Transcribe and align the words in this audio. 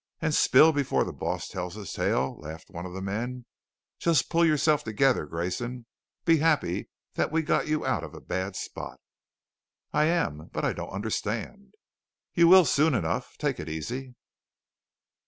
"And 0.19 0.33
spill 0.33 0.71
before 0.73 1.03
the 1.03 1.13
boss 1.13 1.47
tells 1.47 1.75
his 1.75 1.93
tale?" 1.93 2.35
laughed 2.39 2.71
one 2.71 2.87
of 2.87 2.93
the 2.93 3.03
men. 3.03 3.45
"Just 3.99 4.31
pull 4.31 4.43
yourself 4.43 4.83
together, 4.83 5.27
Grayson. 5.27 5.85
Be 6.25 6.37
happy 6.37 6.89
that 7.13 7.31
we 7.31 7.43
got 7.43 7.67
you 7.67 7.85
out 7.85 8.03
of 8.03 8.15
a 8.15 8.19
bad 8.19 8.55
spot." 8.55 8.99
"I 9.93 10.05
am, 10.05 10.49
but 10.53 10.65
I 10.65 10.73
don't 10.73 10.89
understand." 10.89 11.75
"You 12.33 12.47
will 12.47 12.65
soon 12.65 12.95
enough. 12.95 13.37
Take 13.37 13.59
it 13.59 13.69
easy." 13.69 14.15